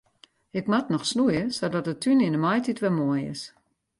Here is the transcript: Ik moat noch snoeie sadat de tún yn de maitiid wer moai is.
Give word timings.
Ik 0.59 0.65
moat 0.71 0.87
noch 0.91 1.05
snoeie 1.11 1.45
sadat 1.57 1.85
de 1.87 1.95
tún 2.03 2.23
yn 2.27 2.35
de 2.35 2.41
maitiid 2.45 2.81
wer 2.81 2.95
moai 2.99 3.23
is. 3.33 3.41